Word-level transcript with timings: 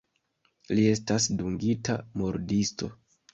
Li 0.77 0.85
estas 0.93 1.27
dungita 1.41 1.99
murdisto. 2.23 2.91